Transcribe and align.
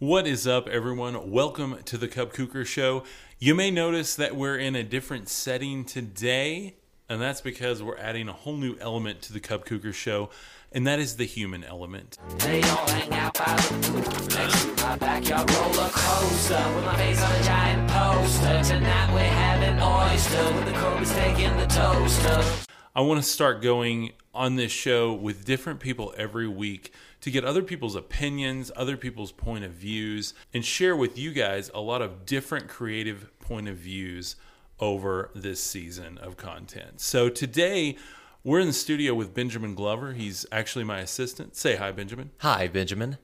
What 0.00 0.28
is 0.28 0.46
up, 0.46 0.68
everyone? 0.68 1.28
Welcome 1.28 1.82
to 1.86 1.98
the 1.98 2.06
Cub 2.06 2.32
Kuker 2.32 2.64
Show. 2.64 3.02
You 3.40 3.56
may 3.56 3.72
notice 3.72 4.14
that 4.14 4.36
we're 4.36 4.56
in 4.56 4.76
a 4.76 4.84
different 4.84 5.28
setting 5.28 5.84
today, 5.84 6.76
and 7.08 7.20
that's 7.20 7.40
because 7.40 7.82
we're 7.82 7.98
adding 7.98 8.28
a 8.28 8.32
whole 8.32 8.56
new 8.56 8.76
element 8.80 9.22
to 9.22 9.32
the 9.32 9.40
Cub 9.40 9.64
Kuker 9.64 9.92
Show, 9.92 10.30
and 10.70 10.86
that 10.86 11.00
is 11.00 11.16
the 11.16 11.24
human 11.24 11.64
element. 11.64 12.16
They 12.38 12.62
all 12.62 12.88
hang 12.88 13.12
out 13.12 13.34
by 13.34 13.56
the 13.56 13.88
pool 13.88 14.38
next 14.38 14.62
to 14.62 14.84
my 14.84 14.96
backyard 14.98 15.50
roller 15.50 15.88
coaster 15.90 16.72
with 16.76 16.84
my 16.84 16.96
face 16.96 17.20
on 17.20 17.32
a 17.32 17.42
giant 17.42 17.90
poster. 17.90 18.74
Tonight 18.74 19.12
we're 19.12 19.24
having 19.24 19.82
oyster 19.82 20.54
with 20.54 20.66
the 20.66 20.78
Kobe's 20.78 21.12
taking 21.12 21.56
the 21.56 21.66
toaster. 21.66 22.68
I 22.94 23.00
want 23.00 23.20
to 23.20 23.28
start 23.28 23.62
going 23.62 24.12
on 24.32 24.54
this 24.54 24.70
show 24.70 25.12
with 25.12 25.44
different 25.44 25.80
people 25.80 26.14
every 26.16 26.46
week 26.46 26.92
to 27.20 27.30
get 27.30 27.44
other 27.44 27.62
people's 27.62 27.96
opinions, 27.96 28.70
other 28.76 28.96
people's 28.96 29.32
point 29.32 29.64
of 29.64 29.72
views, 29.72 30.34
and 30.54 30.64
share 30.64 30.96
with 30.96 31.18
you 31.18 31.32
guys 31.32 31.70
a 31.74 31.80
lot 31.80 32.00
of 32.02 32.24
different 32.24 32.68
creative 32.68 33.30
point 33.40 33.68
of 33.68 33.76
views 33.76 34.36
over 34.80 35.30
this 35.34 35.60
season 35.60 36.16
of 36.18 36.36
content. 36.36 37.00
So 37.00 37.28
today, 37.28 37.96
we're 38.44 38.60
in 38.60 38.68
the 38.68 38.72
studio 38.72 39.14
with 39.14 39.34
Benjamin 39.34 39.74
Glover. 39.74 40.12
He's 40.12 40.46
actually 40.52 40.84
my 40.84 41.00
assistant. 41.00 41.56
Say 41.56 41.74
hi, 41.76 41.90
Benjamin. 41.90 42.30
Hi, 42.38 42.68
Benjamin. 42.68 43.18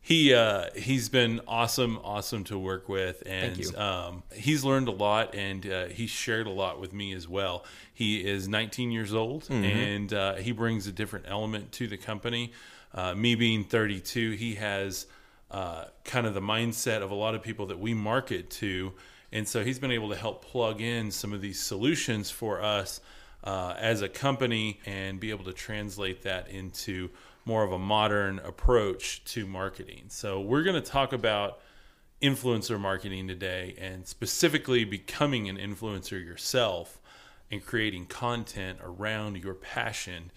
He 0.00 0.32
uh, 0.32 0.66
he's 0.76 1.08
been 1.08 1.40
awesome, 1.46 1.98
awesome 2.04 2.44
to 2.44 2.58
work 2.58 2.88
with, 2.88 3.22
and. 3.26 3.56
Um, 3.76 4.22
he's 4.32 4.64
learned 4.64 4.88
a 4.88 4.92
lot, 4.92 5.34
and 5.34 5.66
uh, 5.70 5.86
he 5.86 6.06
shared 6.06 6.46
a 6.46 6.50
lot 6.50 6.80
with 6.80 6.92
me 6.92 7.12
as 7.12 7.28
well. 7.28 7.64
He 7.92 8.24
is 8.24 8.46
19 8.48 8.90
years 8.92 9.12
old, 9.12 9.42
Mm-hmm. 9.44 9.64
and 9.64 10.12
uh, 10.14 10.34
he 10.36 10.52
brings 10.52 10.86
a 10.86 10.92
different 10.92 11.26
element 11.28 11.72
to 11.72 11.88
the 11.88 11.96
company. 11.98 12.52
Uh, 12.94 13.14
me 13.14 13.34
being 13.34 13.64
32, 13.64 14.32
he 14.32 14.54
has 14.54 15.06
uh, 15.50 15.84
kind 16.04 16.26
of 16.26 16.34
the 16.34 16.40
mindset 16.40 17.02
of 17.02 17.10
a 17.10 17.14
lot 17.14 17.34
of 17.34 17.42
people 17.42 17.66
that 17.66 17.78
we 17.78 17.94
market 17.94 18.50
to, 18.50 18.92
and 19.32 19.46
so 19.46 19.62
he's 19.62 19.78
been 19.78 19.90
able 19.90 20.08
to 20.08 20.16
help 20.16 20.44
plug 20.44 20.80
in 20.80 21.10
some 21.10 21.32
of 21.32 21.40
these 21.40 21.60
solutions 21.60 22.30
for 22.30 22.62
us 22.62 23.00
uh, 23.44 23.74
as 23.78 24.02
a 24.02 24.08
company 24.08 24.80
and 24.86 25.20
be 25.20 25.30
able 25.30 25.44
to 25.44 25.52
translate 25.52 26.22
that 26.22 26.48
into 26.48 27.10
more 27.44 27.62
of 27.62 27.72
a 27.72 27.78
modern 27.78 28.38
approach 28.40 29.24
to 29.24 29.46
marketing. 29.46 30.04
So 30.08 30.40
we're 30.40 30.62
going 30.62 30.80
to 30.80 30.90
talk 30.90 31.12
about 31.12 31.60
influencer 32.20 32.78
marketing 32.80 33.28
today 33.28 33.74
and 33.78 34.06
specifically 34.06 34.84
becoming 34.84 35.48
an 35.48 35.56
influencer 35.56 36.22
yourself 36.22 37.00
and 37.50 37.64
creating 37.64 38.06
content 38.06 38.78
around 38.82 39.36
your 39.36 39.54
passion 39.54 40.30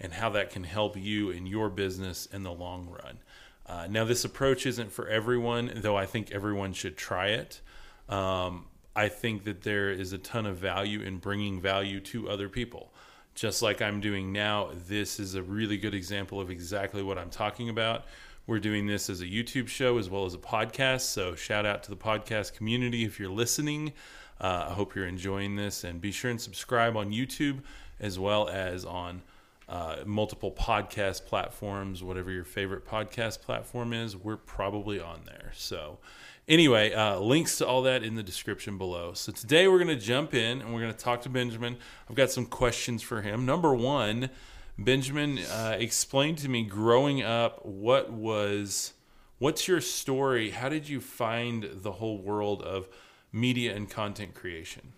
and 0.00 0.12
how 0.12 0.30
that 0.30 0.50
can 0.50 0.64
help 0.64 0.96
you 0.96 1.30
in 1.30 1.46
your 1.46 1.68
business 1.68 2.26
in 2.26 2.42
the 2.42 2.52
long 2.52 2.88
run. 2.88 3.18
Uh, 3.66 3.86
now, 3.90 4.04
this 4.04 4.24
approach 4.24 4.64
isn't 4.66 4.92
for 4.92 5.08
everyone, 5.08 5.72
though 5.76 5.96
I 5.96 6.06
think 6.06 6.30
everyone 6.30 6.72
should 6.72 6.96
try 6.96 7.28
it. 7.28 7.60
Um, 8.08 8.66
I 8.94 9.08
think 9.08 9.44
that 9.44 9.62
there 9.62 9.90
is 9.90 10.12
a 10.12 10.18
ton 10.18 10.46
of 10.46 10.56
value 10.56 11.00
in 11.00 11.18
bringing 11.18 11.60
value 11.60 12.00
to 12.00 12.30
other 12.30 12.48
people. 12.48 12.92
Just 13.34 13.60
like 13.62 13.82
I'm 13.82 14.00
doing 14.00 14.32
now, 14.32 14.70
this 14.86 15.18
is 15.18 15.34
a 15.34 15.42
really 15.42 15.76
good 15.76 15.94
example 15.94 16.40
of 16.40 16.50
exactly 16.50 17.02
what 17.02 17.18
I'm 17.18 17.28
talking 17.28 17.68
about. 17.68 18.06
We're 18.46 18.60
doing 18.60 18.86
this 18.86 19.10
as 19.10 19.20
a 19.20 19.26
YouTube 19.26 19.66
show 19.66 19.98
as 19.98 20.08
well 20.08 20.24
as 20.24 20.34
a 20.34 20.38
podcast. 20.38 21.00
So, 21.00 21.34
shout 21.34 21.66
out 21.66 21.82
to 21.82 21.90
the 21.90 21.96
podcast 21.96 22.54
community 22.54 23.04
if 23.04 23.18
you're 23.18 23.28
listening. 23.28 23.92
Uh, 24.40 24.66
I 24.70 24.74
hope 24.74 24.94
you're 24.94 25.06
enjoying 25.06 25.56
this 25.56 25.82
and 25.82 26.00
be 26.00 26.12
sure 26.12 26.30
and 26.30 26.40
subscribe 26.40 26.96
on 26.96 27.10
YouTube 27.10 27.62
as 27.98 28.18
well 28.18 28.48
as 28.48 28.84
on 28.84 29.22
uh, 29.68 29.96
multiple 30.04 30.52
podcast 30.52 31.26
platforms, 31.26 32.02
whatever 32.02 32.30
your 32.30 32.44
favorite 32.44 32.86
podcast 32.86 33.42
platform 33.42 33.92
is. 33.92 34.16
We're 34.16 34.36
probably 34.36 35.00
on 35.00 35.22
there. 35.26 35.50
So, 35.54 35.98
anyway, 36.46 36.92
uh, 36.92 37.18
links 37.18 37.58
to 37.58 37.66
all 37.66 37.82
that 37.82 38.02
in 38.02 38.14
the 38.14 38.22
description 38.22 38.78
below. 38.78 39.12
So, 39.14 39.32
today 39.32 39.66
we're 39.66 39.82
going 39.82 39.96
to 39.98 40.04
jump 40.04 40.34
in 40.34 40.60
and 40.60 40.72
we're 40.72 40.80
going 40.80 40.92
to 40.92 40.98
talk 40.98 41.22
to 41.22 41.28
Benjamin. 41.28 41.76
I've 42.08 42.16
got 42.16 42.30
some 42.30 42.46
questions 42.46 43.02
for 43.02 43.22
him. 43.22 43.44
Number 43.44 43.74
one, 43.74 44.30
Benjamin, 44.78 45.38
uh, 45.38 45.76
explain 45.78 46.36
to 46.36 46.48
me 46.48 46.62
growing 46.64 47.22
up 47.22 47.64
what 47.64 48.12
was. 48.12 48.92
What's 49.38 49.68
your 49.68 49.82
story? 49.82 50.50
How 50.50 50.70
did 50.70 50.88
you 50.88 50.98
find 50.98 51.68
the 51.74 51.92
whole 51.92 52.16
world 52.16 52.62
of 52.62 52.88
media 53.32 53.76
and 53.76 53.90
content 53.90 54.32
creation? 54.32 54.94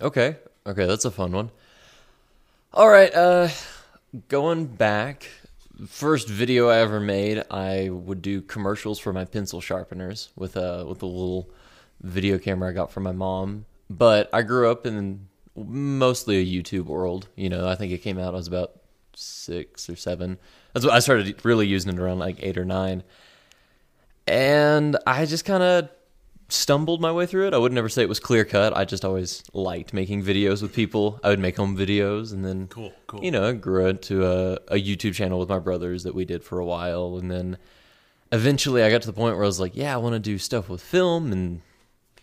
Okay. 0.00 0.36
Okay, 0.66 0.86
that's 0.86 1.04
a 1.04 1.10
fun 1.10 1.32
one. 1.32 1.50
All 2.76 2.90
right, 2.90 3.10
uh 3.14 3.48
going 4.28 4.66
back, 4.66 5.30
first 5.88 6.28
video 6.28 6.68
I 6.68 6.80
ever 6.80 7.00
made, 7.00 7.42
I 7.50 7.88
would 7.88 8.20
do 8.20 8.42
commercials 8.42 8.98
for 8.98 9.14
my 9.14 9.24
pencil 9.24 9.62
sharpeners 9.62 10.28
with 10.36 10.56
a 10.56 10.84
with 10.84 11.02
a 11.02 11.06
little 11.06 11.48
video 12.02 12.36
camera 12.36 12.68
I 12.68 12.72
got 12.74 12.92
from 12.92 13.04
my 13.04 13.12
mom. 13.12 13.64
But 13.88 14.28
I 14.30 14.42
grew 14.42 14.70
up 14.70 14.84
in 14.84 15.26
mostly 15.56 16.36
a 16.36 16.44
YouTube 16.44 16.84
world. 16.84 17.28
You 17.34 17.48
know, 17.48 17.66
I 17.66 17.76
think 17.76 17.94
it 17.94 18.02
came 18.02 18.18
out 18.18 18.34
I 18.34 18.36
was 18.36 18.46
about 18.46 18.78
6 19.14 19.88
or 19.88 19.96
7. 19.96 20.36
That's 20.74 20.84
what 20.84 20.94
I 20.94 20.98
started 20.98 21.46
really 21.46 21.66
using 21.66 21.94
it 21.94 21.98
around 21.98 22.18
like 22.18 22.36
8 22.40 22.58
or 22.58 22.66
9. 22.66 23.02
And 24.26 24.98
I 25.06 25.24
just 25.24 25.46
kind 25.46 25.62
of 25.62 25.88
stumbled 26.48 27.00
my 27.00 27.10
way 27.10 27.26
through 27.26 27.48
it. 27.48 27.54
I 27.54 27.58
would 27.58 27.72
never 27.72 27.88
say 27.88 28.02
it 28.02 28.08
was 28.08 28.20
clear 28.20 28.44
cut. 28.44 28.76
I 28.76 28.84
just 28.84 29.04
always 29.04 29.42
liked 29.52 29.92
making 29.92 30.22
videos 30.22 30.62
with 30.62 30.72
people. 30.74 31.18
I 31.24 31.30
would 31.30 31.40
make 31.40 31.56
home 31.56 31.76
videos 31.76 32.32
and 32.32 32.44
then 32.44 32.68
Cool, 32.68 32.92
cool. 33.08 33.24
you 33.24 33.30
know, 33.32 33.48
I 33.48 33.52
grew 33.52 33.86
into 33.86 34.24
a, 34.24 34.54
a 34.68 34.74
YouTube 34.76 35.14
channel 35.14 35.38
with 35.40 35.48
my 35.48 35.58
brothers 35.58 36.04
that 36.04 36.14
we 36.14 36.24
did 36.24 36.44
for 36.44 36.58
a 36.60 36.64
while 36.64 37.16
and 37.16 37.30
then 37.30 37.58
eventually 38.32 38.82
I 38.82 38.90
got 38.90 39.02
to 39.02 39.06
the 39.06 39.12
point 39.12 39.34
where 39.36 39.44
I 39.44 39.46
was 39.48 39.60
like, 39.60 39.76
yeah, 39.76 39.92
I 39.94 39.96
want 39.98 40.14
to 40.14 40.18
do 40.20 40.38
stuff 40.38 40.68
with 40.68 40.80
film 40.82 41.32
and 41.32 41.62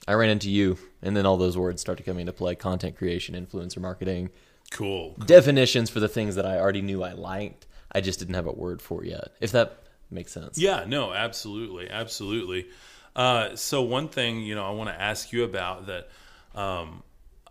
I 0.07 0.13
ran 0.13 0.29
into 0.29 0.49
you 0.49 0.77
and 1.01 1.15
then 1.17 1.25
all 1.25 1.37
those 1.37 1.57
words 1.57 1.81
started 1.81 2.03
coming 2.05 2.21
into 2.21 2.33
play, 2.33 2.55
content 2.55 2.95
creation, 2.97 3.35
influencer 3.35 3.79
marketing, 3.79 4.29
Cool. 4.71 5.15
definitions 5.25 5.89
for 5.89 5.99
the 5.99 6.07
things 6.07 6.35
that 6.35 6.45
I 6.45 6.59
already 6.59 6.81
knew 6.81 7.03
I 7.03 7.11
liked. 7.11 7.67
I 7.91 8.01
just 8.01 8.19
didn't 8.19 8.35
have 8.35 8.47
a 8.47 8.51
word 8.51 8.81
for 8.81 9.03
yet. 9.03 9.33
If 9.39 9.51
that 9.51 9.83
makes 10.09 10.31
sense. 10.31 10.57
Yeah, 10.57 10.85
no, 10.87 11.13
absolutely, 11.13 11.89
absolutely. 11.89 12.67
Uh, 13.15 13.55
so 13.55 13.81
one 13.81 14.07
thing 14.07 14.39
you 14.41 14.55
know 14.55 14.65
I 14.65 14.71
want 14.71 14.89
to 14.89 14.99
ask 14.99 15.31
you 15.31 15.43
about 15.43 15.87
that 15.87 16.09
um, 16.55 17.03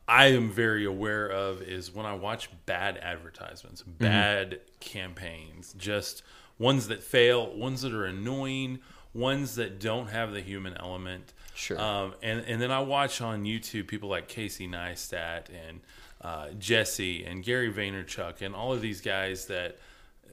I 0.08 0.26
am 0.26 0.50
very 0.50 0.84
aware 0.84 1.26
of 1.28 1.62
is 1.62 1.92
when 1.94 2.06
I 2.06 2.14
watch 2.14 2.48
bad 2.66 2.98
advertisements, 2.98 3.82
bad 3.82 4.60
campaigns, 4.80 5.74
just 5.78 6.22
ones 6.58 6.88
that 6.88 7.02
fail, 7.02 7.54
ones 7.56 7.82
that 7.82 7.92
are 7.92 8.04
annoying, 8.04 8.80
ones 9.14 9.54
that 9.56 9.78
don't 9.80 10.08
have 10.08 10.32
the 10.32 10.40
human 10.40 10.76
element. 10.76 11.32
Sure. 11.54 11.80
Um, 11.80 12.14
and 12.22 12.40
and 12.46 12.60
then 12.60 12.70
I 12.70 12.80
watch 12.80 13.20
on 13.20 13.44
YouTube 13.44 13.86
people 13.86 14.08
like 14.08 14.28
Casey 14.28 14.66
Neistat 14.66 15.46
and 15.68 15.80
uh, 16.20 16.48
Jesse 16.58 17.24
and 17.24 17.44
Gary 17.44 17.72
Vaynerchuk 17.72 18.42
and 18.42 18.54
all 18.54 18.72
of 18.72 18.80
these 18.80 19.00
guys 19.00 19.46
that 19.46 19.78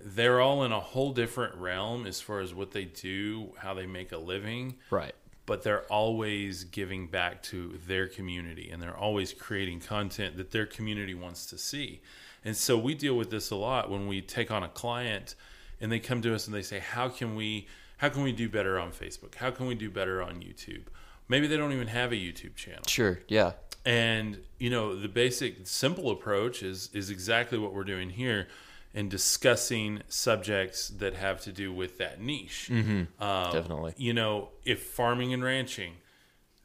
they're 0.04 0.40
all 0.40 0.64
in 0.64 0.72
a 0.72 0.80
whole 0.80 1.12
different 1.12 1.56
realm 1.56 2.06
as 2.06 2.22
far 2.22 2.40
as 2.40 2.54
what 2.54 2.72
they 2.72 2.86
do, 2.86 3.54
how 3.58 3.74
they 3.74 3.86
make 3.86 4.12
a 4.12 4.18
living, 4.18 4.76
Right. 4.90 5.14
But 5.50 5.64
they're 5.64 5.82
always 5.86 6.64
giving 6.66 7.08
back 7.08 7.42
to 7.42 7.80
their 7.88 8.06
community 8.08 8.70
and 8.70 8.80
they're 8.80 8.96
always 8.96 9.34
creating 9.34 9.80
content 9.80 10.38
that 10.38 10.52
their 10.52 10.68
community 10.68 11.16
wants 11.16 11.48
to 11.48 11.58
see. 11.58 12.02
And 12.46 12.56
so 12.56 12.78
we 12.78 12.94
deal 12.94 13.18
with 13.18 13.32
this 13.32 13.50
a 13.50 13.56
lot 13.56 13.90
when 13.90 14.08
we 14.08 14.22
take 14.22 14.52
on 14.52 14.62
a 14.62 14.70
client 14.70 15.34
and 15.82 15.92
they 15.92 15.98
come 15.98 16.22
to 16.22 16.36
us 16.36 16.46
and 16.46 16.56
they 16.56 16.62
say, 16.62 16.78
"How 16.78 17.10
can 17.10 17.36
we 17.36 17.68
how 17.98 18.10
can 18.10 18.22
we 18.22 18.32
do 18.32 18.48
better 18.48 18.78
on 18.78 18.92
Facebook? 18.92 19.34
How 19.34 19.50
can 19.50 19.66
we 19.66 19.74
do 19.74 19.90
better 19.90 20.22
on 20.22 20.36
YouTube?" 20.36 20.84
Maybe 21.28 21.48
they 21.48 21.58
don't 21.58 21.74
even 21.74 21.88
have 21.88 22.12
a 22.12 22.16
YouTube 22.16 22.56
channel. 22.56 22.84
Sure. 22.88 23.20
Yeah. 23.28 23.54
And 23.84 24.44
you 24.60 24.70
know, 24.70 24.96
the 24.96 25.10
basic 25.10 25.66
simple 25.66 26.12
approach 26.12 26.62
is 26.62 26.92
is 26.94 27.10
exactly 27.10 27.58
what 27.58 27.74
we're 27.74 27.84
doing 27.96 28.12
here 28.12 28.48
and 28.94 29.10
discussing 29.10 30.02
subjects 30.08 30.90
that 30.90 31.14
have 31.16 31.42
to 31.42 31.52
do 31.52 31.72
with 31.72 31.98
that 32.00 32.20
niche. 32.22 32.70
Um, 32.72 33.08
Definitely. 33.20 33.94
You 33.98 34.14
know, 34.14 34.50
if 34.66 34.82
farming 34.84 35.34
and 35.34 35.44
ranching, 35.44 35.94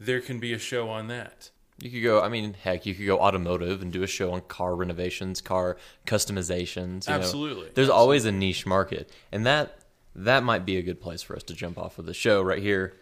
there 0.01 0.21
can 0.21 0.39
be 0.41 0.53
a 0.53 0.59
show 0.59 0.89
on 0.89 1.09
that. 1.09 1.51
You 1.79 1.91
could 1.91 2.03
go. 2.03 2.23
I 2.23 2.29
mean, 2.29 2.55
heck, 2.55 2.87
you 2.87 2.95
could 2.95 3.07
go 3.07 3.19
automotive 3.19 3.83
and 3.83 3.93
do 3.93 4.03
a 4.03 4.07
show 4.07 4.33
on 4.33 4.43
car 4.43 4.77
renovations, 4.77 5.41
car 5.41 5.77
customizations. 6.07 7.07
you 7.09 7.13
know. 7.13 7.19
Absolutely, 7.19 7.71
There's 7.75 7.89
always 7.89 8.25
a 8.25 8.33
niche 8.33 8.65
market, 8.65 9.11
and 9.33 9.45
that 9.45 9.79
that 10.15 10.45
might 10.45 10.65
be 10.65 10.77
a 10.79 10.83
good 10.83 11.01
place 11.01 11.23
for 11.23 11.35
us 11.35 11.43
to 11.45 11.55
jump 11.55 11.77
off 11.77 11.99
of 11.99 12.07
the 12.07 12.15
show 12.15 12.43
right 12.43 12.63
here. 12.63 12.95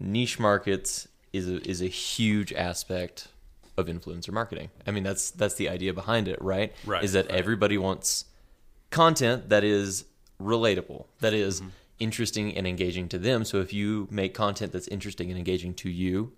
Niche 0.00 0.38
markets 0.40 1.06
is 1.32 1.48
a, 1.48 1.68
is 1.68 1.80
a 1.80 1.86
huge 1.86 2.52
aspect 2.52 3.28
of 3.80 3.88
influencer 3.88 4.30
marketing. 4.32 4.70
I 4.86 4.92
mean, 4.92 5.02
that's 5.02 5.30
that's 5.32 5.54
the 5.56 5.68
idea 5.68 5.92
behind 5.92 6.28
it, 6.28 6.40
right? 6.40 6.72
Right, 6.86 7.02
Is 7.02 7.12
that 7.14 7.26
right. 7.28 7.34
everybody 7.38 7.76
wants 7.78 8.26
content 8.90 9.48
that 9.48 9.64
is 9.64 10.04
relatable, 10.40 11.06
that 11.20 11.34
is 11.34 11.60
Mm-hmm. 11.60 11.70
interesting 11.98 12.56
and 12.56 12.66
engaging 12.66 13.08
to 13.08 13.18
them. 13.18 13.44
So 13.44 13.60
if 13.60 13.72
you 13.72 14.08
make 14.10 14.32
content 14.34 14.72
that's 14.72 14.88
interesting 14.88 15.28
and 15.30 15.38
engaging 15.38 15.74
to 15.74 15.90
you, 15.90 16.32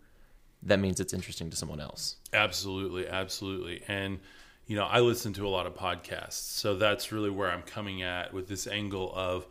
that 0.64 0.78
means 0.78 0.98
it's 1.00 1.12
interesting 1.12 1.50
to 1.50 1.56
someone 1.56 1.80
else. 1.80 2.16
Absolutely, 2.32 3.06
absolutely. 3.08 3.82
And 3.88 4.18
you 4.66 4.76
know, 4.76 4.84
I 4.84 5.00
listen 5.00 5.32
to 5.34 5.46
a 5.46 5.50
lot 5.50 5.66
of 5.66 5.74
podcasts, 5.74 6.32
so 6.60 6.76
that's 6.76 7.10
really 7.12 7.30
where 7.30 7.50
I'm 7.50 7.62
coming 7.62 8.02
at 8.02 8.32
with 8.32 8.48
this 8.48 8.66
angle 8.66 9.12
of 9.14 9.46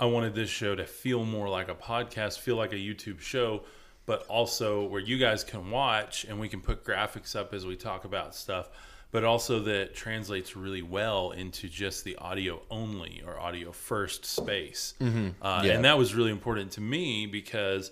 I 0.00 0.06
wanted 0.06 0.34
this 0.34 0.50
show 0.50 0.74
to 0.74 0.84
feel 0.86 1.24
more 1.24 1.48
like 1.48 1.68
a 1.68 1.74
podcast, 1.74 2.38
feel 2.38 2.56
like 2.56 2.72
a 2.72 2.76
YouTube 2.76 3.20
show, 3.20 3.62
but 4.06 4.26
also 4.26 4.84
where 4.86 5.00
you 5.00 5.18
guys 5.18 5.44
can 5.44 5.70
watch 5.70 6.24
and 6.24 6.38
we 6.40 6.48
can 6.48 6.60
put 6.60 6.84
graphics 6.84 7.36
up 7.36 7.54
as 7.54 7.64
we 7.64 7.76
talk 7.76 8.04
about 8.04 8.34
stuff, 8.34 8.68
but 9.10 9.24
also 9.24 9.60
that 9.60 9.94
translates 9.94 10.56
really 10.56 10.82
well 10.82 11.30
into 11.32 11.68
just 11.68 12.02
the 12.04 12.16
audio 12.16 12.60
only 12.70 13.22
or 13.26 13.38
audio 13.38 13.70
first 13.72 14.24
space. 14.24 14.94
Uh, 15.00 15.62
Yeah. 15.64 15.72
And 15.72 15.84
that 15.84 15.98
was 15.98 16.14
really 16.14 16.30
important 16.30 16.72
to 16.72 16.80
me 16.80 17.26
because 17.26 17.90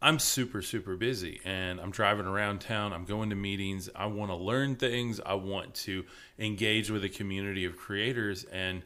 I'm 0.00 0.18
super, 0.18 0.62
super 0.62 0.96
busy 0.96 1.40
and 1.44 1.80
I'm 1.80 1.90
driving 1.90 2.26
around 2.26 2.60
town. 2.60 2.92
I'm 2.92 3.04
going 3.04 3.30
to 3.30 3.36
meetings. 3.36 3.90
I 3.94 4.06
want 4.06 4.30
to 4.30 4.36
learn 4.36 4.76
things. 4.76 5.20
I 5.24 5.34
want 5.34 5.74
to 5.86 6.04
engage 6.38 6.90
with 6.90 7.02
a 7.04 7.08
community 7.08 7.64
of 7.64 7.76
creators. 7.76 8.44
And 8.44 8.82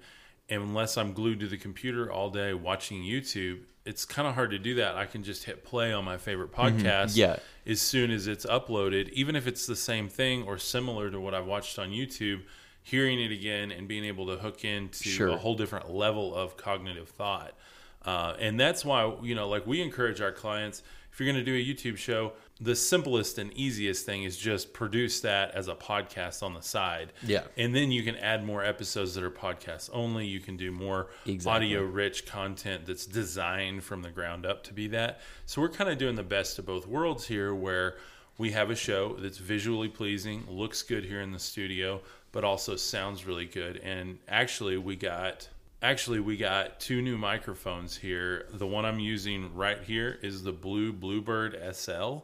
unless 0.60 0.98
I'm 0.98 1.12
glued 1.12 1.40
to 1.40 1.46
the 1.46 1.56
computer 1.56 2.10
all 2.12 2.30
day 2.30 2.52
watching 2.52 3.02
YouTube, 3.02 3.60
it's 3.84 4.04
kind 4.04 4.28
of 4.28 4.34
hard 4.34 4.50
to 4.50 4.58
do 4.58 4.74
that. 4.76 4.96
I 4.96 5.06
can 5.06 5.22
just 5.22 5.44
hit 5.44 5.64
play 5.64 5.92
on 5.92 6.04
my 6.04 6.18
favorite 6.18 6.52
mm-hmm. 6.52 6.78
podcast 6.78 7.16
Yeah. 7.16 7.36
as 7.66 7.80
soon 7.80 8.10
as 8.10 8.26
it's 8.26 8.44
uploaded, 8.46 9.08
even 9.10 9.36
if 9.36 9.46
it's 9.46 9.66
the 9.66 9.76
same 9.76 10.08
thing 10.08 10.42
or 10.44 10.58
similar 10.58 11.10
to 11.10 11.20
what 11.20 11.34
I've 11.34 11.46
watched 11.46 11.78
on 11.78 11.90
YouTube. 11.90 12.42
Hearing 12.84 13.20
it 13.20 13.30
again 13.30 13.70
and 13.70 13.86
being 13.86 14.04
able 14.04 14.26
to 14.26 14.36
hook 14.36 14.64
into 14.64 15.04
Sure. 15.08 15.28
a 15.28 15.36
whole 15.36 15.54
different 15.54 15.90
level 15.90 16.34
of 16.34 16.56
cognitive 16.56 17.08
thought. 17.10 17.54
Uh, 18.04 18.34
and 18.38 18.58
that's 18.58 18.84
why, 18.84 19.14
you 19.22 19.34
know, 19.34 19.48
like 19.48 19.66
we 19.66 19.80
encourage 19.80 20.20
our 20.20 20.32
clients, 20.32 20.82
if 21.12 21.20
you're 21.20 21.30
going 21.30 21.44
to 21.44 21.44
do 21.44 21.54
a 21.54 21.62
YouTube 21.62 21.98
show, 21.98 22.32
the 22.60 22.74
simplest 22.74 23.38
and 23.38 23.52
easiest 23.52 24.06
thing 24.06 24.22
is 24.22 24.36
just 24.36 24.72
produce 24.72 25.20
that 25.20 25.54
as 25.54 25.68
a 25.68 25.74
podcast 25.74 26.42
on 26.42 26.54
the 26.54 26.62
side. 26.62 27.12
Yeah. 27.22 27.42
And 27.56 27.74
then 27.74 27.90
you 27.90 28.02
can 28.02 28.16
add 28.16 28.44
more 28.44 28.64
episodes 28.64 29.14
that 29.14 29.24
are 29.24 29.30
podcasts 29.30 29.90
only. 29.92 30.26
You 30.26 30.40
can 30.40 30.56
do 30.56 30.72
more 30.72 31.08
Exactly. 31.26 31.66
audio 31.66 31.82
rich 31.82 32.24
content 32.24 32.86
that's 32.86 33.04
designed 33.04 33.84
from 33.84 34.02
the 34.02 34.10
ground 34.10 34.46
up 34.46 34.62
to 34.64 34.72
be 34.72 34.88
that. 34.88 35.20
So 35.44 35.60
we're 35.60 35.68
kind 35.68 35.90
of 35.90 35.98
doing 35.98 36.14
the 36.14 36.22
best 36.22 36.58
of 36.58 36.66
both 36.66 36.86
worlds 36.86 37.26
here 37.26 37.54
where 37.54 37.96
we 38.38 38.52
have 38.52 38.70
a 38.70 38.76
show 38.76 39.16
that's 39.16 39.38
visually 39.38 39.88
pleasing, 39.88 40.44
looks 40.48 40.82
good 40.82 41.04
here 41.04 41.20
in 41.20 41.32
the 41.32 41.38
studio, 41.38 42.00
but 42.30 42.42
also 42.44 42.76
sounds 42.76 43.26
really 43.26 43.44
good. 43.44 43.76
And 43.78 44.18
actually 44.28 44.78
we 44.78 44.96
got 44.96 45.48
actually 45.82 46.20
we 46.20 46.36
got 46.36 46.78
two 46.80 47.02
new 47.02 47.18
microphones 47.18 47.96
here. 47.96 48.46
The 48.52 48.66
one 48.66 48.84
I'm 48.84 49.00
using 49.00 49.52
right 49.54 49.82
here 49.82 50.18
is 50.22 50.42
the 50.42 50.52
Blue 50.52 50.92
Bluebird 50.92 51.58
SL. 51.74 52.18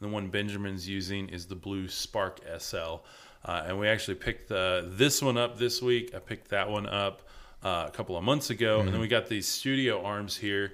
The 0.00 0.08
one 0.08 0.28
Benjamin's 0.28 0.88
using 0.88 1.28
is 1.28 1.46
the 1.46 1.54
Blue 1.54 1.86
Spark 1.86 2.40
SL. 2.58 3.02
Uh, 3.44 3.64
and 3.66 3.78
we 3.78 3.86
actually 3.88 4.14
picked 4.14 4.48
the 4.48 4.88
this 4.92 5.20
one 5.20 5.36
up 5.36 5.58
this 5.58 5.82
week. 5.82 6.14
I 6.14 6.18
picked 6.18 6.48
that 6.48 6.70
one 6.70 6.86
up 6.86 7.22
uh, 7.62 7.84
a 7.86 7.90
couple 7.90 8.16
of 8.16 8.24
months 8.24 8.50
ago, 8.50 8.80
and 8.80 8.88
then 8.88 9.00
we 9.00 9.08
got 9.08 9.28
these 9.28 9.46
studio 9.46 10.02
arms 10.02 10.36
here, 10.36 10.72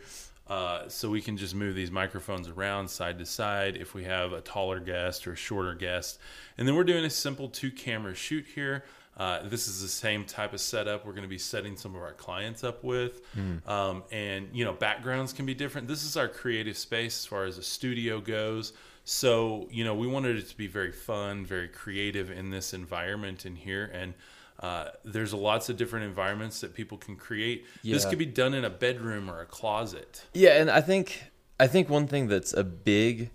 uh, 0.48 0.88
so 0.88 1.10
we 1.10 1.20
can 1.20 1.36
just 1.36 1.54
move 1.54 1.74
these 1.74 1.90
microphones 1.90 2.48
around 2.48 2.88
side 2.88 3.18
to 3.18 3.26
side 3.26 3.76
if 3.76 3.94
we 3.94 4.04
have 4.04 4.32
a 4.32 4.40
taller 4.40 4.80
guest 4.80 5.26
or 5.26 5.32
a 5.32 5.36
shorter 5.36 5.74
guest. 5.74 6.18
And 6.56 6.68
then 6.68 6.74
we're 6.74 6.84
doing 6.84 7.04
a 7.04 7.10
simple 7.10 7.48
two 7.48 7.70
camera 7.70 8.14
shoot 8.14 8.46
here. 8.54 8.84
Uh, 9.18 9.42
this 9.42 9.66
is 9.66 9.82
the 9.82 9.88
same 9.88 10.24
type 10.24 10.52
of 10.52 10.60
setup 10.60 11.04
we're 11.04 11.12
going 11.12 11.22
to 11.22 11.28
be 11.28 11.38
setting 11.38 11.76
some 11.76 11.96
of 11.96 12.02
our 12.02 12.12
clients 12.12 12.62
up 12.62 12.84
with, 12.84 13.20
um, 13.66 14.04
and 14.12 14.48
you 14.52 14.64
know 14.64 14.72
backgrounds 14.72 15.32
can 15.32 15.44
be 15.44 15.54
different. 15.54 15.88
This 15.88 16.04
is 16.04 16.16
our 16.16 16.28
creative 16.28 16.78
space 16.78 17.18
as 17.18 17.26
far 17.26 17.44
as 17.44 17.58
a 17.58 17.62
studio 17.62 18.20
goes. 18.20 18.74
So 19.04 19.66
you 19.70 19.84
know 19.84 19.94
we 19.94 20.06
wanted 20.06 20.36
it 20.36 20.48
to 20.48 20.56
be 20.56 20.68
very 20.68 20.92
fun, 20.92 21.44
very 21.44 21.68
creative 21.68 22.30
in 22.30 22.50
this 22.50 22.72
environment 22.74 23.44
in 23.44 23.56
here, 23.56 23.90
and 23.92 24.14
uh, 24.60 24.90
there's 25.04 25.34
lots 25.34 25.68
of 25.68 25.76
different 25.76 26.04
environments 26.04 26.60
that 26.60 26.74
people 26.74 26.98
can 26.98 27.16
create. 27.16 27.66
This 27.82 28.04
could 28.04 28.18
be 28.18 28.26
done 28.26 28.54
in 28.54 28.64
a 28.64 28.70
bedroom 28.70 29.30
or 29.30 29.40
a 29.40 29.46
closet. 29.46 30.24
Yeah, 30.34 30.60
and 30.60 30.70
I 30.70 30.80
think 30.80 31.24
I 31.58 31.66
think 31.66 31.88
one 31.88 32.06
thing 32.06 32.28
that's 32.28 32.52
a 32.52 32.64
big 32.64 33.30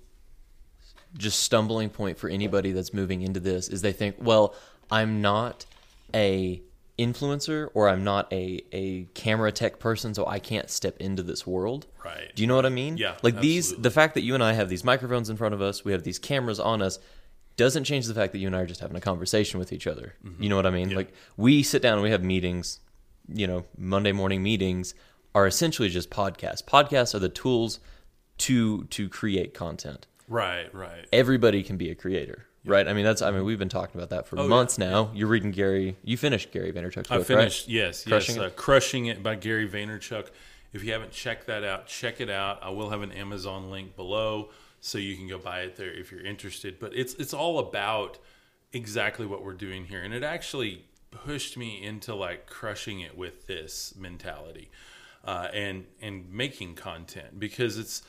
just 1.17 1.41
stumbling 1.41 1.89
point 1.89 2.17
for 2.17 2.29
anybody 2.29 2.71
that's 2.71 2.93
moving 2.93 3.21
into 3.21 3.39
this 3.39 3.67
is 3.67 3.81
they 3.81 3.91
think, 3.91 4.15
well, 4.19 4.55
I'm 4.89 5.21
not 5.21 5.65
a 6.13 6.61
influencer 6.97 7.69
or 7.73 7.89
I'm 7.89 8.03
not 8.03 8.31
a 8.31 8.61
a 8.71 9.05
camera 9.13 9.51
tech 9.51 9.79
person, 9.79 10.13
so 10.13 10.25
I 10.27 10.39
can't 10.39 10.69
step 10.69 10.97
into 10.97 11.23
this 11.23 11.45
world. 11.47 11.87
Right. 12.05 12.31
Do 12.35 12.43
you 12.43 12.47
know 12.47 12.55
what 12.55 12.65
I 12.65 12.69
mean? 12.69 12.97
Yeah, 12.97 13.15
Like 13.23 13.39
these, 13.39 13.75
the 13.75 13.89
fact 13.91 14.13
that 14.13 14.21
you 14.21 14.33
and 14.35 14.43
I 14.43 14.53
have 14.53 14.69
these 14.69 14.83
microphones 14.83 15.29
in 15.29 15.37
front 15.37 15.53
of 15.53 15.61
us, 15.61 15.83
we 15.83 15.91
have 15.91 16.03
these 16.03 16.19
cameras 16.19 16.59
on 16.59 16.81
us, 16.81 16.99
doesn't 17.55 17.83
change 17.85 18.07
the 18.07 18.13
fact 18.13 18.31
that 18.33 18.39
you 18.39 18.47
and 18.47 18.55
I 18.55 18.61
are 18.61 18.65
just 18.65 18.81
having 18.81 18.97
a 18.97 19.01
conversation 19.01 19.59
with 19.59 19.71
each 19.73 19.87
other. 19.87 20.15
You 20.39 20.49
know 20.49 20.55
what 20.55 20.65
I 20.65 20.69
mean? 20.69 20.85
Mm-hmm. 20.85 20.91
Yeah. 20.91 20.97
Like 20.97 21.13
we 21.37 21.63
sit 21.63 21.81
down 21.81 21.93
and 21.93 22.03
we 22.03 22.11
have 22.11 22.23
meetings. 22.23 22.79
You 23.27 23.47
know, 23.47 23.65
Monday 23.77 24.11
morning 24.11 24.43
meetings 24.43 24.93
are 25.33 25.47
essentially 25.47 25.89
just 25.89 26.09
podcasts. 26.09 26.63
Podcasts 26.63 27.15
are 27.15 27.19
the 27.19 27.29
tools 27.29 27.79
to 28.39 28.83
to 28.85 29.07
create 29.09 29.53
content. 29.53 30.07
Right, 30.27 30.73
right. 30.73 31.05
Everybody 31.13 31.63
can 31.63 31.77
be 31.77 31.89
a 31.89 31.95
creator, 31.95 32.47
right? 32.65 32.87
I 32.87 32.93
mean, 32.93 33.05
that's 33.05 33.21
I 33.21 33.31
mean, 33.31 33.43
we've 33.43 33.59
been 33.59 33.69
talking 33.69 33.99
about 33.99 34.09
that 34.09 34.27
for 34.27 34.39
Oh, 34.39 34.43
yeah, 34.43 34.49
months 34.49 34.77
now. 34.77 35.11
You're 35.13 35.27
reading 35.27 35.51
Gary. 35.51 35.97
You 36.03 36.17
finished 36.17 36.51
Gary 36.51 36.71
Vaynerchuk's 36.71 37.09
book, 37.09 37.21
I 37.21 37.23
finished. 37.23 37.67
right? 37.67 37.73
Yes, 37.73 38.03
Crushing 38.03 38.35
yes. 38.35 38.43
It? 38.43 38.47
Uh, 38.47 38.49
Crushing 38.55 39.05
It 39.07 39.23
by 39.23 39.35
Gary 39.35 39.67
Vaynerchuk. 39.69 40.27
If 40.73 40.83
you 40.83 40.91
haven't 40.91 41.11
checked 41.11 41.47
that 41.47 41.63
out, 41.63 41.87
check 41.87 42.19
it 42.19 42.29
out. 42.29 42.59
I 42.63 42.69
will 42.69 42.89
have 42.89 43.01
an 43.03 43.11
Amazon 43.11 43.69
link 43.69 43.95
below 43.95 44.49
so 44.79 44.97
you 44.97 45.15
can 45.15 45.27
go 45.27 45.37
buy 45.37 45.61
it 45.61 45.75
there 45.75 45.93
if 45.93 46.11
you're 46.11 46.25
interested. 46.25 46.79
But 46.79 46.95
it's 46.95 47.13
it's 47.15 47.33
all 47.33 47.59
about 47.59 48.17
exactly 48.71 49.25
what 49.25 49.43
we're 49.43 49.53
doing 49.53 49.85
here, 49.85 50.01
and 50.01 50.13
it 50.13 50.23
actually 50.23 50.85
pushed 51.11 51.57
me 51.57 51.83
into 51.83 52.15
like 52.15 52.47
crushing 52.47 53.01
it 53.01 53.15
with 53.15 53.45
this 53.45 53.93
mentality 53.97 54.71
uh, 55.23 55.47
and 55.53 55.85
and 56.01 56.31
making 56.31 56.73
content 56.75 57.39
because 57.39 57.77
it's 57.77 58.01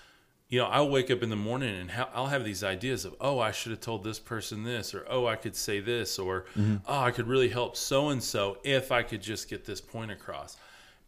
you 0.48 0.58
know 0.58 0.66
I'll 0.66 0.88
wake 0.88 1.10
up 1.10 1.22
in 1.22 1.30
the 1.30 1.36
morning 1.36 1.74
and 1.74 1.90
ha- 1.90 2.10
I'll 2.14 2.26
have 2.26 2.44
these 2.44 2.62
ideas 2.62 3.04
of 3.04 3.14
oh 3.20 3.38
I 3.38 3.50
should 3.50 3.70
have 3.70 3.80
told 3.80 4.04
this 4.04 4.18
person 4.18 4.62
this 4.64 4.94
or 4.94 5.04
oh 5.08 5.26
I 5.26 5.36
could 5.36 5.56
say 5.56 5.80
this 5.80 6.18
or 6.18 6.42
mm-hmm. 6.56 6.76
oh 6.86 7.00
I 7.00 7.10
could 7.10 7.26
really 7.26 7.48
help 7.48 7.76
so 7.76 8.08
and 8.10 8.22
so 8.22 8.58
if 8.64 8.92
I 8.92 9.02
could 9.02 9.22
just 9.22 9.48
get 9.48 9.64
this 9.64 9.80
point 9.80 10.10
across. 10.10 10.56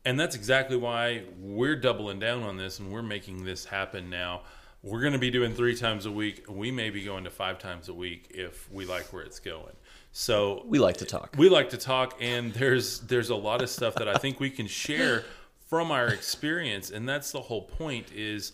And 0.05 0.19
that's 0.21 0.37
exactly 0.37 0.77
why 0.77 1.25
we're 1.41 1.75
doubling 1.75 2.21
down 2.21 2.44
on 2.44 2.56
this 2.56 2.79
and 2.79 2.93
we're 2.93 3.03
making 3.03 3.44
this 3.44 3.65
happen 3.65 4.09
now. 4.09 4.43
We're 4.85 5.00
going 5.00 5.15
to 5.15 5.19
be 5.19 5.33
doing 5.33 5.53
three 5.53 5.75
times 5.75 6.06
a 6.06 6.12
week. 6.12 6.44
We 6.49 6.71
may 6.71 6.91
be 6.91 7.03
going 7.03 7.25
to 7.25 7.31
five 7.31 7.59
times 7.59 7.88
a 7.88 7.94
week 7.94 8.29
if 8.31 8.71
we 8.71 8.87
like 8.87 9.12
where 9.12 9.25
it's 9.25 9.41
going. 9.41 9.75
So 10.12 10.62
We 10.69 10.79
like 10.79 10.99
to 10.99 11.05
talk. 11.05 11.35
we 11.37 11.49
like 11.49 11.71
to 11.71 11.77
talk 11.77 12.17
and 12.21 12.53
there's 12.53 13.00
there's 13.00 13.31
a 13.31 13.37
lot 13.37 13.62
of 13.62 13.69
stuff 13.69 13.97
that 13.97 14.09
i 14.09 14.15
think 14.15 14.41
we 14.41 14.49
can 14.49 14.67
share 14.67 15.25
from 15.67 15.91
our 15.91 16.09
experience. 16.09 16.91
And 16.91 17.09
that's 17.09 17.33
the 17.33 17.41
whole 17.41 17.62
point 17.62 18.12
is 18.15 18.53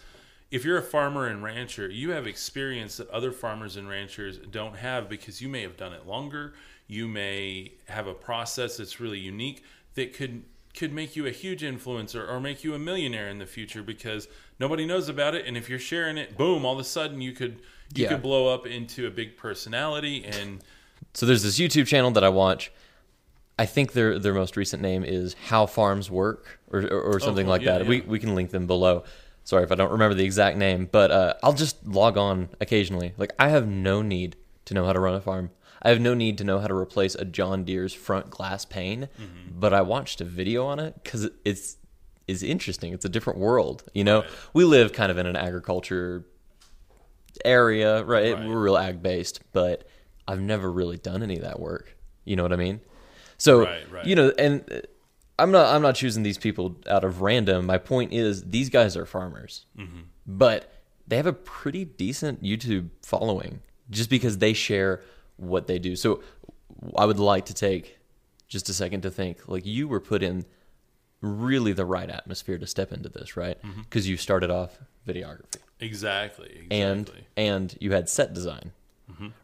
if 0.52 0.64
you're 0.64 0.78
a 0.78 0.82
farmer 0.82 1.26
and 1.26 1.43
rancher 1.43 1.88
you 1.88 2.10
have 2.10 2.27
experience 2.27 2.98
that 2.98 3.08
other 3.10 3.32
farmers 3.32 3.77
and 3.77 3.88
ranchers 3.88 4.38
don't 4.50 4.77
have 4.77 5.08
because 5.08 5.41
you 5.43 5.48
may 5.48 5.62
have 5.62 5.77
done 5.77 5.93
it 5.93 6.06
longer 6.06 6.53
you 6.86 7.08
may 7.08 7.72
have 7.88 8.06
a 8.06 8.15
process 8.15 8.77
that's 8.77 9.00
really 9.00 9.19
unique 9.19 9.65
that 9.94 10.12
could 10.15 10.44
could 10.74 10.93
make 10.93 11.17
you 11.17 11.27
a 11.27 11.31
huge 11.31 11.62
influencer 11.62 12.27
or 12.29 12.41
make 12.41 12.65
you 12.65 12.74
a 12.74 12.79
millionaire 12.79 13.29
in 13.29 13.38
the 13.38 13.46
future 13.46 13.82
because 13.82 14.29
nobody 14.60 14.86
knows 14.86 15.08
about 15.08 15.34
it 15.34 15.46
and 15.46 15.56
if 15.56 15.69
you're 15.69 15.79
sharing 15.79 16.17
it 16.17 16.36
boom 16.38 16.65
all 16.65 16.74
of 16.74 16.79
a 16.79 16.84
sudden 16.84 17.20
you 17.20 17.32
could 17.32 17.58
you 17.94 18.05
Yeah. 18.05 18.08
could 18.10 18.22
blow 18.22 18.53
up 18.55 18.67
into 18.67 19.06
a 19.06 19.10
big 19.10 19.36
personality 19.36 20.24
and 20.24 20.62
So 21.15 21.27
there's 21.27 21.43
this 21.43 21.58
YouTube 21.58 21.86
channel 21.86 22.10
that 22.12 22.24
I 22.24 22.31
watch. 22.31 22.72
I 23.58 23.67
think 23.67 23.93
their 23.93 24.19
their 24.19 24.32
most 24.32 24.56
recent 24.56 24.81
name 24.82 25.05
is 25.05 25.34
How 25.48 25.67
Farms 25.67 26.10
Work 26.10 26.58
or 26.72 26.81
or, 26.81 27.00
or 27.10 27.15
oh, 27.17 27.19
something 27.19 27.44
cool. 27.44 27.50
like 27.50 27.60
Yeah, 27.62 27.79
that. 27.79 27.86
We 27.86 28.00
we 28.00 28.19
can 28.19 28.34
link 28.34 28.50
them 28.50 28.67
below. 28.67 29.05
Sorry 29.44 29.65
if 29.65 29.72
I 29.72 29.75
don't 29.75 29.91
remember 29.93 30.15
the 30.15 30.25
exact 30.25 30.56
name, 30.56 30.89
but 30.91 31.11
uh, 31.11 31.34
I'll 31.43 31.53
just 31.53 31.84
log 31.87 32.17
on 32.17 32.49
occasionally. 32.61 33.13
Like 33.17 33.32
I 33.39 33.49
have 33.49 33.67
no 33.67 34.01
need 34.03 34.37
to 34.67 34.75
know 34.75 34.84
how 34.87 34.93
to 34.93 35.01
run 35.01 35.15
a 35.15 35.20
farm. 35.20 35.51
I 35.82 35.89
have 35.89 36.01
no 36.01 36.15
need 36.15 36.39
to 36.39 36.44
know 36.44 36.61
how 36.61 36.69
to 36.69 36.75
replace 36.75 37.17
a 37.17 37.25
John 37.25 37.65
Deere's 37.65 37.93
front 37.93 38.31
glass 38.31 38.65
pane, 38.65 39.08
Mm-hmm. 39.20 39.58
but 39.58 39.75
I 39.75 39.81
watched 39.82 40.20
a 40.20 40.25
video 40.25 40.65
on 40.67 40.79
it 40.79 40.94
because 41.03 41.29
it's 41.44 41.77
is 42.29 42.44
interesting. 42.44 42.93
It's 42.94 43.05
a 43.05 43.08
different 43.08 43.41
world. 43.41 43.82
You 43.93 44.05
know, 44.05 44.22
we 44.55 44.63
live 44.65 44.93
kind 44.93 45.11
of 45.11 45.19
in 45.19 45.27
an 45.27 45.34
agriculture 45.34 46.25
area, 47.44 48.05
right? 48.05 48.34
Right. 48.34 48.46
We're 48.46 48.61
real 48.63 48.77
ag 48.79 49.03
based, 49.03 49.41
but 49.53 49.87
I've 50.29 50.41
never 50.41 50.70
really 50.70 50.99
done 50.99 51.22
any 51.22 51.37
of 51.37 51.43
that 51.43 51.58
work. 51.61 51.96
You 52.25 52.37
know 52.37 52.43
what 52.43 52.53
I 52.53 52.56
mean? 52.56 52.81
So, 53.39 53.65
Right, 53.65 53.91
right. 53.91 54.06
you 54.06 54.15
know, 54.15 54.32
and 54.39 54.65
uh, 54.70 54.81
I'm 55.39 55.51
not 55.51 55.74
I'm 55.74 55.82
not 55.82 55.94
choosing 55.94 56.22
these 56.22 56.39
people 56.39 56.77
out 56.89 57.05
of 57.05 57.22
random. 57.22 57.67
My 57.67 57.79
point 57.79 58.12
is 58.12 58.44
these 58.44 58.69
guys 58.70 58.96
are 58.96 59.06
farmers, 59.06 59.67
Mm-hmm. 59.79 60.01
but 60.27 60.72
they 61.08 61.17
have 61.17 61.27
a 61.27 61.32
pretty 61.32 61.84
decent 61.84 62.43
YouTube 62.43 62.91
following 63.03 63.60
just 63.91 64.08
because 64.10 64.39
they 64.39 64.53
share 64.53 65.03
what 65.36 65.67
they 65.67 65.79
do. 65.79 65.96
So, 65.96 66.22
I 66.96 67.05
would 67.06 67.19
like 67.19 67.46
to 67.46 67.55
take 67.55 67.98
just 68.48 68.69
a 68.69 68.74
second 68.74 69.01
to 69.03 69.10
think 69.10 69.48
like 69.48 69.67
you 69.67 69.89
were 69.89 70.01
put 70.01 70.22
in 70.22 70.44
really 71.20 71.72
the 71.72 71.84
right 71.84 72.08
atmosphere 72.10 72.58
to 72.58 72.67
step 72.67 72.93
into 72.93 73.08
this, 73.08 73.36
right? 73.36 73.60
Mm-hmm. 73.62 73.82
Because 73.82 74.08
you 74.08 74.17
started 74.17 74.51
off 74.51 74.79
videography 75.06 75.56
exactly 75.81 76.46
exactly 76.48 76.70
and 76.70 77.10
and 77.36 77.77
you 77.81 77.91
had 77.91 78.08
set 78.08 78.32
design 78.32 78.70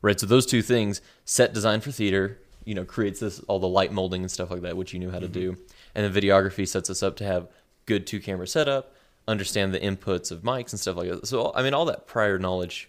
right 0.03 0.19
so 0.21 0.25
those 0.27 0.47
two 0.47 0.63
things 0.63 1.01
set 1.25 1.53
design 1.53 1.81
for 1.81 1.91
theater 1.91 2.39
you 2.69 2.75
know 2.75 2.85
creates 2.85 3.21
this 3.21 3.41
all 3.49 3.59
the 3.59 3.69
light 3.79 3.93
molding 3.93 4.23
and 4.23 4.31
stuff 4.31 4.51
like 4.51 4.63
that 4.63 4.77
which 4.77 4.93
you 4.93 4.99
knew 4.99 5.11
how 5.11 5.19
to 5.19 5.29
do 5.29 5.57
and 5.95 6.05
then 6.05 6.23
videography 6.23 6.69
sets 6.69 6.91
us 6.91 7.03
up 7.03 7.17
to 7.17 7.25
have 7.25 7.49
good 7.89 8.07
two 8.07 8.21
camera 8.21 8.47
setup, 8.47 8.95
understand 9.27 9.75
the 9.75 9.81
inputs 9.81 10.31
of 10.31 10.43
mics 10.43 10.71
and 10.71 10.79
stuff 10.79 10.97
like 10.97 11.11
that. 11.11 11.27
So 11.27 11.51
I 11.55 11.63
mean, 11.63 11.75
all 11.75 11.87
that 11.87 12.07
prior 12.07 12.39
knowledge 12.39 12.89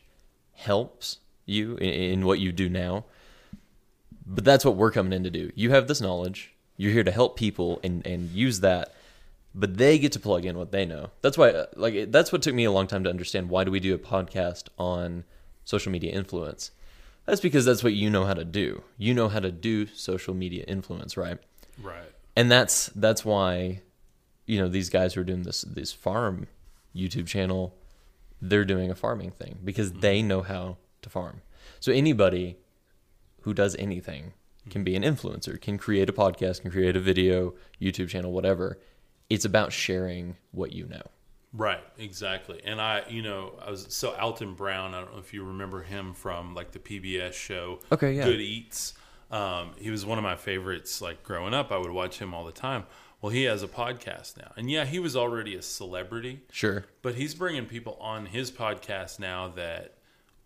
helps 0.54 1.20
you 1.46 1.78
in, 1.78 1.90
in 1.90 2.26
what 2.26 2.40
you 2.40 2.52
do 2.52 2.70
now. 2.70 3.06
But 4.28 4.44
that's 4.44 4.64
what 4.64 4.76
we're 4.76 4.92
coming 4.92 5.14
in 5.14 5.24
to 5.24 5.32
do. 5.32 5.52
You 5.56 5.72
have 5.72 5.88
this 5.88 6.02
knowledge. 6.02 6.54
You're 6.78 6.92
here 6.92 7.04
to 7.04 7.12
help 7.12 7.36
people 7.38 7.80
and 7.84 8.06
and 8.06 8.30
use 8.30 8.60
that. 8.60 8.94
But 9.56 9.78
they 9.78 9.98
get 9.98 10.12
to 10.12 10.20
plug 10.20 10.46
in 10.46 10.58
what 10.58 10.72
they 10.72 10.86
know. 10.86 11.10
That's 11.22 11.36
why, 11.36 11.50
uh, 11.50 11.66
like, 11.76 12.12
that's 12.12 12.32
what 12.32 12.44
took 12.44 12.54
me 12.54 12.66
a 12.66 12.72
long 12.72 12.86
time 12.86 13.04
to 13.06 13.10
understand. 13.10 13.50
Why 13.50 13.64
do 13.64 13.72
we 13.72 13.80
do 13.80 13.96
a 13.96 13.98
podcast 13.98 14.66
on 14.78 15.24
social 15.66 15.92
media 15.92 16.12
influence? 16.12 16.70
That's 17.30 17.42
because 17.42 17.64
that's 17.64 17.84
what 17.84 17.94
you 17.94 18.10
know 18.10 18.26
how 18.26 18.34
to 18.34 18.44
do. 18.44 18.84
You 18.98 19.14
know 19.14 19.30
how 19.30 19.40
to 19.40 19.52
do 19.52 19.86
social 19.86 20.34
media 20.34 20.64
influence, 20.68 21.16
right? 21.16 21.38
Right. 21.82 22.12
and 22.36 22.52
that's 22.52 22.88
that's 22.88 23.24
why 23.24 23.82
you 24.46 24.60
know 24.60 24.68
these 24.68 24.90
guys 24.90 25.14
who 25.14 25.22
are 25.22 25.24
doing 25.24 25.44
this 25.44 25.62
this 25.62 25.94
farm 25.94 26.48
YouTube 26.94 27.28
channel 27.28 27.76
they're 28.42 28.66
doing 28.66 28.90
a 28.90 28.96
farming 28.96 29.32
thing 29.32 29.60
because 29.64 29.92
mm-hmm. 29.92 30.00
they 30.00 30.22
know 30.22 30.42
how 30.42 30.78
to 31.02 31.10
farm. 31.10 31.42
So 31.80 31.92
anybody 31.92 32.58
who 33.42 33.54
does 33.54 33.76
anything 33.78 34.34
can 34.70 34.84
be 34.84 34.96
an 34.96 35.04
influencer, 35.04 35.60
can 35.60 35.78
create 35.78 36.10
a 36.10 36.14
podcast, 36.14 36.62
can 36.62 36.72
create 36.72 36.96
a 36.96 37.00
video, 37.00 37.54
YouTube 37.82 38.10
channel, 38.10 38.32
whatever. 38.32 38.80
It's 39.30 39.46
about 39.46 39.72
sharing 39.72 40.38
what 40.52 40.74
you 40.74 40.88
know. 40.88 41.04
Right, 41.52 41.84
exactly. 41.98 42.62
And 42.64 42.80
I, 42.80 43.04
you 43.10 43.22
know, 43.24 43.54
I 43.66 43.72
was 43.72 43.88
so 43.90 44.12
Alton 44.16 44.54
Brown. 44.54 44.94
I 44.94 45.02
don't 45.02 45.14
know 45.14 45.20
if 45.20 45.34
you 45.34 45.44
remember 45.44 45.82
him 45.82 46.14
from 46.14 46.54
like 46.54 46.72
the 46.72 46.80
PBS 46.80 47.34
show. 47.34 47.80
Okay, 47.92 48.14
yeah. 48.14 48.26
Good 48.26 48.40
Eats. 48.40 48.94
Um, 49.32 49.72
he 49.78 49.90
was 49.90 50.06
one 50.06 50.18
of 50.20 50.24
my 50.24 50.36
favorites. 50.36 51.02
Like 51.02 51.24
growing 51.24 51.54
up, 51.54 51.72
I 51.72 51.78
would 51.78 51.92
watch 51.92 52.20
him 52.20 52.34
all 52.34 52.46
the 52.46 52.52
time. 52.52 52.86
Well, 53.22 53.32
he 53.32 53.44
has 53.44 53.64
a 53.64 53.68
podcast 53.68 54.38
now, 54.38 54.52
and 54.56 54.72
yeah, 54.72 54.86
he 54.86 54.98
was 55.00 55.16
already 55.18 55.56
a 55.56 55.62
celebrity, 55.62 56.40
Sure. 56.52 56.86
but 57.02 57.16
he's 57.16 57.36
bringing 57.36 57.66
people 57.66 57.98
on 58.00 58.26
his 58.28 58.50
podcast 58.50 59.20
now 59.20 59.50
that 59.50 59.96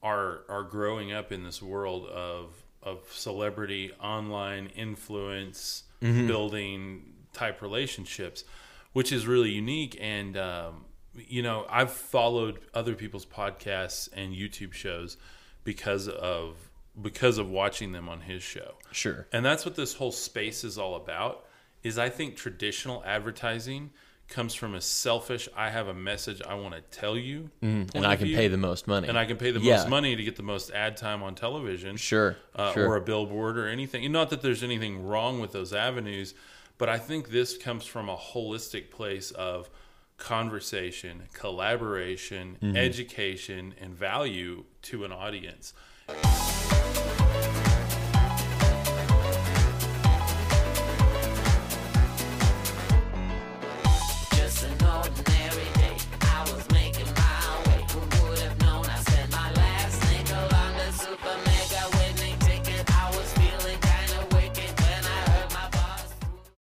are 0.02 0.42
are 0.50 0.64
growing 0.64 1.12
up 1.14 1.32
in 1.32 1.44
this 1.44 1.62
world 1.62 2.08
of 2.08 2.52
of 2.82 3.00
celebrity 3.12 3.92
online 4.02 4.68
influence 4.76 5.84
building 6.02 7.14
type 7.32 7.62
relationships 7.62 8.44
which 8.92 9.12
is 9.14 9.26
really 9.26 9.50
unique 9.52 9.98
and 10.02 10.36
um, 10.36 10.84
you 11.16 11.42
know 11.42 11.66
i've 11.70 11.92
followed 11.92 12.60
other 12.74 12.96
people's 12.96 13.26
podcasts 13.26 14.10
and 14.14 14.34
youtube 14.34 14.74
shows 14.74 15.18
because 15.64 16.08
of 16.08 16.56
because 17.02 17.38
of 17.38 17.50
watching 17.50 17.92
them 17.92 18.08
on 18.10 18.22
his 18.22 18.42
show 18.44 18.74
Sure. 18.92 19.28
and 19.32 19.44
that's 19.46 19.66
what 19.66 19.76
this 19.76 19.94
whole 19.96 20.12
space 20.12 20.64
is 20.64 20.78
all 20.78 20.96
about 20.96 21.46
is 21.84 21.98
i 21.98 22.10
think 22.10 22.36
traditional 22.36 23.04
advertising 23.06 23.92
comes 24.30 24.54
from 24.56 24.74
a 24.74 24.82
selfish 24.82 25.48
i 25.56 25.70
have 25.70 25.88
a 25.88 25.94
message 25.94 26.42
i 26.48 26.56
want 26.56 26.74
to 26.74 26.82
tell 26.98 27.18
you 27.18 27.50
And 27.62 27.90
I 28.06 28.16
can 28.16 28.28
view, 28.28 28.36
pay 28.36 28.48
the 28.48 28.58
most 28.58 28.88
money. 28.88 29.08
and 29.08 29.18
i 29.20 29.26
can 29.26 29.38
pay 29.38 29.52
the 29.52 29.60
Yeah. 29.60 29.78
most 29.78 29.90
money 29.90 30.16
to 30.16 30.24
get 30.24 30.36
the 30.36 30.44
most 30.44 30.72
ad 30.72 30.98
time 30.98 31.22
on 31.22 31.36
television 31.36 31.98
Sure. 31.98 32.38
uh, 32.56 32.74
sure. 32.74 32.88
or 32.88 32.96
a 32.96 33.02
billboard 33.02 33.58
or 33.58 33.68
anything. 33.68 34.04
And 34.06 34.14
not 34.14 34.30
that 34.32 34.42
there's 34.42 34.64
anything 34.64 35.04
wrong 35.06 35.40
with 35.42 35.52
those 35.52 35.74
avenues, 35.74 36.34
but 36.80 36.90
I 36.90 36.98
think 36.98 37.30
this 37.30 37.58
comes 37.58 37.86
from 37.86 38.10
a 38.10 38.16
holistic 38.18 38.90
place 38.92 39.30
of 39.32 39.70
conversation, 40.18 41.24
collaboration, 41.34 42.58
Mm-hmm. 42.62 42.78
education, 42.78 43.74
and 43.80 43.94
value 43.96 44.64
to 44.84 45.04
an 45.06 45.12
audience. 45.12 45.74